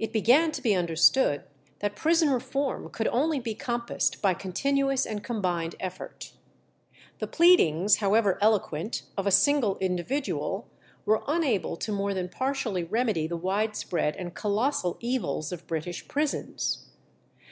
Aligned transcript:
It 0.00 0.12
began 0.12 0.50
to 0.50 0.60
be 0.60 0.74
understood 0.74 1.44
that 1.78 1.94
prison 1.94 2.30
reform 2.30 2.90
could 2.90 3.06
only 3.06 3.38
be 3.38 3.54
compassed 3.54 4.20
by 4.20 4.34
continuous 4.34 5.06
and 5.06 5.22
combined 5.22 5.76
effort. 5.78 6.32
The 7.20 7.28
pleadings, 7.28 7.98
however 7.98 8.40
eloquent, 8.42 9.02
of 9.16 9.24
a 9.24 9.30
single 9.30 9.78
individual 9.78 10.66
were 11.06 11.22
unable 11.28 11.76
to 11.76 11.92
more 11.92 12.12
than 12.12 12.28
partially 12.28 12.82
remedy 12.82 13.28
the 13.28 13.36
widespread 13.36 14.16
and 14.16 14.34
colossal 14.34 14.96
evils 14.98 15.52
of 15.52 15.68
British 15.68 16.08
prisons. 16.08 16.86